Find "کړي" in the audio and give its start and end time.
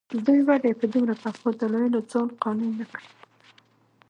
2.91-3.07